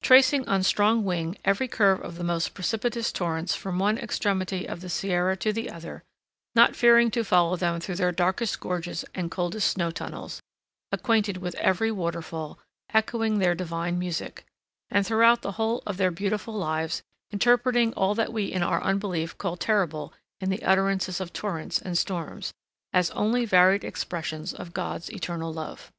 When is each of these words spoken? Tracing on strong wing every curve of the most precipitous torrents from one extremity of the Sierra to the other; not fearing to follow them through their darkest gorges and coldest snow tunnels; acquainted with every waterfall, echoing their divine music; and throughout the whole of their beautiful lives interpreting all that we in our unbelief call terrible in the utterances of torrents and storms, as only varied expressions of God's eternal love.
Tracing 0.00 0.48
on 0.48 0.62
strong 0.62 1.04
wing 1.04 1.36
every 1.44 1.68
curve 1.68 2.00
of 2.02 2.16
the 2.16 2.24
most 2.24 2.54
precipitous 2.54 3.12
torrents 3.12 3.54
from 3.54 3.78
one 3.78 3.98
extremity 3.98 4.66
of 4.66 4.80
the 4.80 4.88
Sierra 4.88 5.36
to 5.36 5.52
the 5.52 5.68
other; 5.68 6.02
not 6.54 6.74
fearing 6.74 7.10
to 7.10 7.22
follow 7.22 7.54
them 7.56 7.80
through 7.80 7.96
their 7.96 8.10
darkest 8.10 8.58
gorges 8.60 9.04
and 9.14 9.30
coldest 9.30 9.68
snow 9.70 9.90
tunnels; 9.90 10.40
acquainted 10.90 11.36
with 11.36 11.54
every 11.56 11.92
waterfall, 11.92 12.58
echoing 12.94 13.40
their 13.40 13.54
divine 13.54 13.98
music; 13.98 14.46
and 14.88 15.06
throughout 15.06 15.42
the 15.42 15.52
whole 15.60 15.82
of 15.84 15.98
their 15.98 16.10
beautiful 16.10 16.54
lives 16.54 17.02
interpreting 17.30 17.92
all 17.92 18.14
that 18.14 18.32
we 18.32 18.44
in 18.46 18.62
our 18.62 18.82
unbelief 18.82 19.36
call 19.36 19.54
terrible 19.54 20.14
in 20.40 20.48
the 20.48 20.62
utterances 20.62 21.20
of 21.20 21.30
torrents 21.30 21.78
and 21.82 21.98
storms, 21.98 22.54
as 22.94 23.10
only 23.10 23.44
varied 23.44 23.84
expressions 23.84 24.54
of 24.54 24.72
God's 24.72 25.12
eternal 25.12 25.52
love. 25.52 25.92